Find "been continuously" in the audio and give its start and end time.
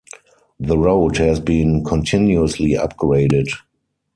1.39-2.71